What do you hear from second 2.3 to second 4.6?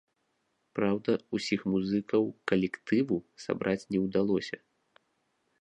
калектыву сабраць не ўдалося.